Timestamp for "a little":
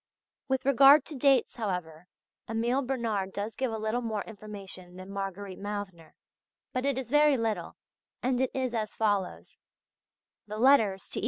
3.71-4.01